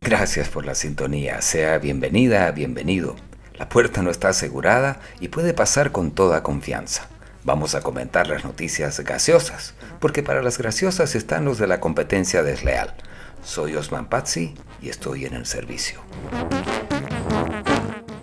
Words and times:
Gracias 0.00 0.48
por 0.48 0.66
la 0.66 0.74
sintonía, 0.74 1.40
sea 1.40 1.78
bienvenida, 1.78 2.50
bienvenido. 2.50 3.16
La 3.54 3.68
puerta 3.68 4.02
no 4.02 4.10
está 4.10 4.28
asegurada 4.28 5.00
y 5.20 5.28
puede 5.28 5.54
pasar 5.54 5.92
con 5.92 6.10
toda 6.10 6.42
confianza. 6.42 7.08
Vamos 7.44 7.74
a 7.74 7.82
comentar 7.82 8.26
las 8.26 8.44
noticias 8.44 8.98
gaseosas, 9.00 9.74
porque 10.00 10.22
para 10.22 10.42
las 10.42 10.58
graciosas 10.58 11.14
están 11.14 11.44
los 11.44 11.58
de 11.58 11.66
la 11.66 11.80
competencia 11.80 12.42
desleal. 12.42 12.94
Soy 13.44 13.76
Osman 13.76 14.08
Pazzi 14.08 14.54
y 14.80 14.88
estoy 14.88 15.26
en 15.26 15.34
el 15.34 15.46
servicio. 15.46 16.00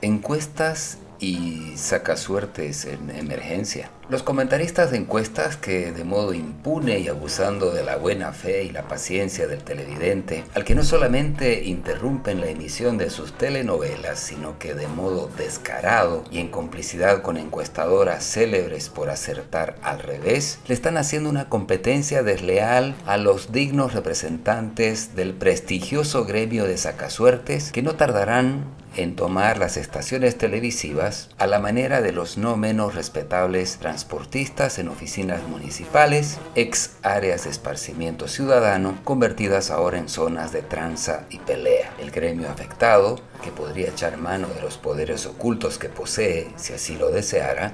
Encuestas 0.00 0.98
y 1.22 1.74
saca 1.76 2.16
suertes 2.16 2.84
en 2.84 3.08
emergencia. 3.10 3.90
Los 4.08 4.24
comentaristas 4.24 4.90
de 4.90 4.98
encuestas 4.98 5.56
que 5.56 5.92
de 5.92 6.02
modo 6.04 6.34
impune 6.34 6.98
y 6.98 7.08
abusando 7.08 7.70
de 7.70 7.84
la 7.84 7.96
buena 7.96 8.32
fe 8.32 8.64
y 8.64 8.70
la 8.70 8.88
paciencia 8.88 9.46
del 9.46 9.62
televidente, 9.62 10.44
al 10.54 10.64
que 10.64 10.74
no 10.74 10.82
solamente 10.82 11.64
interrumpen 11.64 12.40
la 12.40 12.48
emisión 12.48 12.98
de 12.98 13.08
sus 13.08 13.32
telenovelas, 13.38 14.18
sino 14.18 14.58
que 14.58 14.74
de 14.74 14.88
modo 14.88 15.30
descarado 15.38 16.24
y 16.32 16.40
en 16.40 16.48
complicidad 16.48 17.22
con 17.22 17.36
encuestadoras 17.36 18.24
célebres 18.24 18.88
por 18.88 19.08
acertar 19.08 19.76
al 19.82 20.00
revés, 20.00 20.58
le 20.66 20.74
están 20.74 20.96
haciendo 20.96 21.30
una 21.30 21.48
competencia 21.48 22.24
desleal 22.24 22.96
a 23.06 23.16
los 23.16 23.52
dignos 23.52 23.94
representantes 23.94 25.14
del 25.14 25.34
prestigioso 25.34 26.24
gremio 26.24 26.64
de 26.64 26.76
sacasuertes 26.76 27.70
que 27.70 27.82
no 27.82 27.94
tardarán 27.94 28.81
en 28.96 29.16
tomar 29.16 29.58
las 29.58 29.76
estaciones 29.76 30.36
televisivas 30.38 31.30
a 31.38 31.46
la 31.46 31.58
manera 31.58 32.00
de 32.00 32.12
los 32.12 32.38
no 32.38 32.56
menos 32.56 32.94
respetables 32.94 33.78
transportistas 33.78 34.78
en 34.78 34.88
oficinas 34.88 35.42
municipales, 35.48 36.38
ex 36.54 36.92
áreas 37.02 37.44
de 37.44 37.50
esparcimiento 37.50 38.28
ciudadano, 38.28 38.98
convertidas 39.04 39.70
ahora 39.70 39.98
en 39.98 40.08
zonas 40.08 40.52
de 40.52 40.62
tranza 40.62 41.24
y 41.30 41.38
pelea. 41.38 41.92
El 42.00 42.10
gremio 42.10 42.48
afectado, 42.48 43.20
que 43.42 43.50
podría 43.50 43.88
echar 43.88 44.16
mano 44.16 44.48
de 44.48 44.60
los 44.60 44.78
poderes 44.78 45.26
ocultos 45.26 45.78
que 45.78 45.88
posee 45.88 46.50
si 46.56 46.72
así 46.72 46.96
lo 46.96 47.10
deseara, 47.10 47.72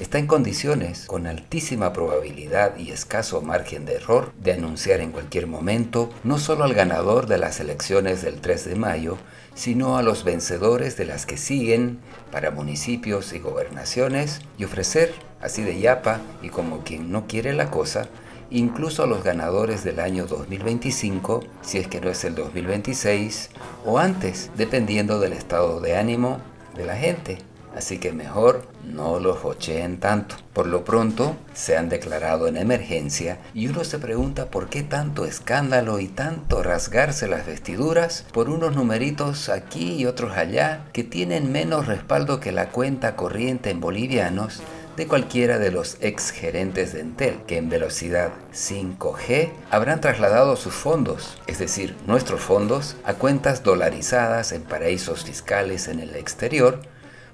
está 0.00 0.18
en 0.18 0.28
condiciones, 0.28 1.06
con 1.06 1.26
altísima 1.26 1.92
probabilidad 1.92 2.76
y 2.76 2.90
escaso 2.90 3.42
margen 3.42 3.84
de 3.84 3.94
error, 3.94 4.32
de 4.40 4.52
anunciar 4.52 5.00
en 5.00 5.10
cualquier 5.10 5.46
momento 5.46 6.10
no 6.22 6.38
solo 6.38 6.64
al 6.64 6.74
ganador 6.74 7.26
de 7.26 7.38
las 7.38 7.58
elecciones 7.58 8.22
del 8.22 8.40
3 8.40 8.64
de 8.66 8.74
mayo, 8.76 9.18
sino 9.54 9.98
a 9.98 10.02
los 10.02 10.22
vencedores 10.22 10.96
de 10.96 11.04
las 11.04 11.26
que 11.26 11.36
siguen 11.36 11.98
para 12.30 12.52
municipios 12.52 13.32
y 13.32 13.40
gobernaciones 13.40 14.40
y 14.56 14.64
ofrecer, 14.64 15.12
así 15.40 15.62
de 15.62 15.80
yapa 15.80 16.20
y 16.42 16.48
como 16.48 16.84
quien 16.84 17.10
no 17.10 17.26
quiere 17.26 17.52
la 17.52 17.70
cosa, 17.70 18.08
incluso 18.50 19.02
a 19.02 19.08
los 19.08 19.24
ganadores 19.24 19.82
del 19.82 19.98
año 19.98 20.26
2025, 20.26 21.42
si 21.60 21.78
es 21.78 21.88
que 21.88 22.00
no 22.00 22.08
es 22.08 22.22
el 22.22 22.36
2026, 22.36 23.50
o 23.84 23.98
antes, 23.98 24.52
dependiendo 24.56 25.18
del 25.18 25.32
estado 25.32 25.80
de 25.80 25.96
ánimo 25.96 26.40
de 26.76 26.86
la 26.86 26.96
gente 26.96 27.38
así 27.78 27.98
que 27.98 28.12
mejor 28.12 28.66
no 28.84 29.20
los 29.20 29.44
hocheen 29.44 30.00
tanto. 30.00 30.34
Por 30.52 30.66
lo 30.66 30.84
pronto 30.84 31.36
se 31.54 31.76
han 31.76 31.88
declarado 31.88 32.48
en 32.48 32.56
emergencia 32.56 33.38
y 33.54 33.68
uno 33.68 33.84
se 33.84 33.98
pregunta 33.98 34.50
por 34.50 34.68
qué 34.68 34.82
tanto 34.82 35.24
escándalo 35.24 36.00
y 36.00 36.08
tanto 36.08 36.62
rasgarse 36.62 37.28
las 37.28 37.46
vestiduras 37.46 38.26
por 38.32 38.50
unos 38.50 38.74
numeritos 38.74 39.48
aquí 39.48 39.94
y 39.94 40.06
otros 40.06 40.36
allá 40.36 40.86
que 40.92 41.04
tienen 41.04 41.52
menos 41.52 41.86
respaldo 41.86 42.40
que 42.40 42.52
la 42.52 42.70
cuenta 42.70 43.14
corriente 43.14 43.70
en 43.70 43.80
bolivianos 43.80 44.60
de 44.96 45.06
cualquiera 45.06 45.60
de 45.60 45.70
los 45.70 45.96
ex 46.00 46.32
gerentes 46.32 46.92
de 46.92 47.02
Entel, 47.02 47.38
que 47.46 47.56
en 47.56 47.68
velocidad 47.68 48.32
5G 48.52 49.52
habrán 49.70 50.00
trasladado 50.00 50.56
sus 50.56 50.74
fondos, 50.74 51.38
es 51.46 51.60
decir, 51.60 51.94
nuestros 52.08 52.40
fondos, 52.40 52.96
a 53.04 53.14
cuentas 53.14 53.62
dolarizadas 53.62 54.50
en 54.50 54.62
paraísos 54.62 55.22
fiscales 55.22 55.86
en 55.86 56.00
el 56.00 56.16
exterior, 56.16 56.80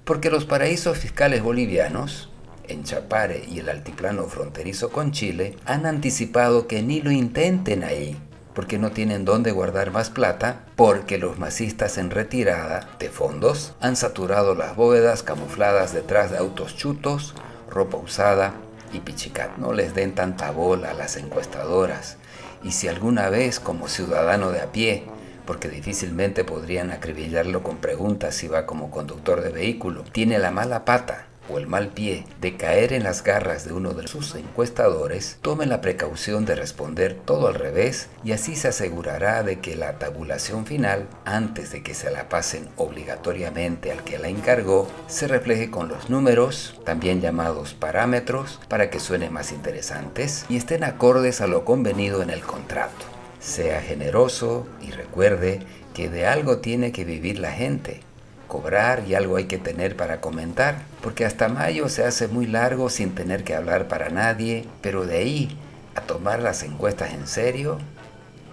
porque 0.04 0.30
los 0.30 0.44
paraísos 0.44 0.98
fiscales 0.98 1.42
bolivianos, 1.42 2.30
en 2.68 2.84
Chapare 2.84 3.44
y 3.48 3.58
el 3.58 3.68
altiplano 3.68 4.24
fronterizo 4.24 4.90
con 4.90 5.12
Chile, 5.12 5.56
han 5.64 5.86
anticipado 5.86 6.66
que 6.66 6.82
ni 6.82 7.00
lo 7.00 7.10
intenten 7.10 7.84
ahí, 7.84 8.16
porque 8.54 8.78
no 8.78 8.92
tienen 8.92 9.24
dónde 9.24 9.50
guardar 9.50 9.90
más 9.90 10.10
plata, 10.10 10.66
porque 10.76 11.18
los 11.18 11.38
masistas 11.38 11.98
en 11.98 12.10
retirada 12.10 12.88
de 12.98 13.08
fondos 13.08 13.74
han 13.80 13.96
saturado 13.96 14.54
las 14.54 14.76
bóvedas 14.76 15.22
camufladas 15.22 15.92
detrás 15.92 16.30
de 16.30 16.38
autos 16.38 16.76
chutos, 16.76 17.34
ropa 17.68 17.96
usada 17.96 18.54
y 18.92 19.00
pichicat. 19.00 19.56
No 19.56 19.72
les 19.72 19.94
den 19.94 20.14
tanta 20.14 20.50
bola 20.50 20.90
a 20.90 20.94
las 20.94 21.16
encuestadoras. 21.16 22.16
Y 22.62 22.72
si 22.72 22.88
alguna 22.88 23.28
vez 23.28 23.60
como 23.60 23.88
ciudadano 23.88 24.50
de 24.50 24.60
a 24.60 24.72
pie 24.72 25.04
porque 25.46 25.68
difícilmente 25.68 26.44
podrían 26.44 26.90
acribillarlo 26.90 27.62
con 27.62 27.78
preguntas 27.78 28.34
si 28.34 28.48
va 28.48 28.66
como 28.66 28.90
conductor 28.90 29.42
de 29.42 29.50
vehículo. 29.50 30.04
Tiene 30.12 30.38
la 30.38 30.50
mala 30.50 30.84
pata 30.84 31.26
o 31.48 31.58
el 31.58 31.66
mal 31.66 31.88
pie 31.88 32.24
de 32.40 32.56
caer 32.56 32.92
en 32.92 33.04
las 33.04 33.22
garras 33.22 33.64
de 33.66 33.72
uno 33.72 33.92
de 33.92 34.08
sus 34.08 34.34
encuestadores, 34.34 35.38
tome 35.42 35.66
la 35.66 35.80
precaución 35.80 36.44
de 36.44 36.54
responder 36.54 37.14
todo 37.24 37.48
al 37.48 37.54
revés 37.54 38.08
y 38.22 38.32
así 38.32 38.56
se 38.56 38.68
asegurará 38.68 39.42
de 39.42 39.60
que 39.60 39.76
la 39.76 39.98
tabulación 39.98 40.66
final, 40.66 41.06
antes 41.24 41.70
de 41.70 41.82
que 41.82 41.94
se 41.94 42.10
la 42.10 42.28
pasen 42.28 42.68
obligatoriamente 42.76 43.92
al 43.92 44.02
que 44.04 44.18
la 44.18 44.28
encargó, 44.28 44.88
se 45.06 45.28
refleje 45.28 45.70
con 45.70 45.88
los 45.88 46.10
números, 46.10 46.80
también 46.84 47.20
llamados 47.20 47.74
parámetros, 47.74 48.60
para 48.68 48.90
que 48.90 49.00
suenen 49.00 49.32
más 49.32 49.52
interesantes 49.52 50.46
y 50.48 50.56
estén 50.56 50.84
acordes 50.84 51.40
a 51.40 51.46
lo 51.46 51.64
convenido 51.64 52.22
en 52.22 52.30
el 52.30 52.40
contrato. 52.40 53.14
Sea 53.44 53.82
generoso 53.82 54.66
y 54.80 54.90
recuerde 54.90 55.60
que 55.92 56.08
de 56.08 56.26
algo 56.26 56.58
tiene 56.58 56.92
que 56.92 57.04
vivir 57.04 57.38
la 57.38 57.52
gente. 57.52 58.00
Cobrar 58.48 59.04
y 59.06 59.14
algo 59.14 59.36
hay 59.36 59.44
que 59.44 59.58
tener 59.58 59.96
para 59.96 60.22
comentar, 60.22 60.78
porque 61.02 61.26
hasta 61.26 61.48
mayo 61.50 61.90
se 61.90 62.04
hace 62.04 62.26
muy 62.26 62.46
largo 62.46 62.88
sin 62.88 63.14
tener 63.14 63.44
que 63.44 63.54
hablar 63.54 63.86
para 63.86 64.08
nadie, 64.08 64.66
pero 64.80 65.04
de 65.04 65.18
ahí 65.18 65.58
a 65.94 66.00
tomar 66.00 66.40
las 66.40 66.62
encuestas 66.62 67.12
en 67.12 67.26
serio, 67.26 67.76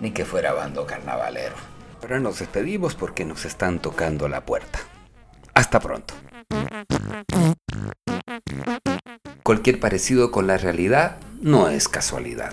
ni 0.01 0.11
que 0.11 0.25
fuera 0.25 0.51
bando 0.51 0.85
carnavalero. 0.85 1.55
Ahora 2.01 2.19
nos 2.19 2.39
despedimos 2.39 2.93
porque 2.93 3.23
nos 3.23 3.45
están 3.45 3.79
tocando 3.79 4.27
la 4.27 4.45
puerta. 4.45 4.79
Hasta 5.53 5.79
pronto. 5.79 6.15
Cualquier 9.43 9.79
parecido 9.79 10.31
con 10.31 10.47
la 10.47 10.57
realidad 10.57 11.15
no 11.41 11.69
es 11.69 11.87
casualidad. 11.87 12.51